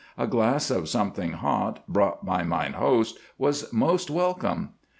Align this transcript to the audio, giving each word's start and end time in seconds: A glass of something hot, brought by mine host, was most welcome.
A 0.17 0.25
glass 0.25 0.71
of 0.71 0.89
something 0.89 1.33
hot, 1.33 1.85
brought 1.87 2.25
by 2.25 2.41
mine 2.41 2.73
host, 2.73 3.19
was 3.37 3.71
most 3.71 4.09
welcome. 4.09 4.69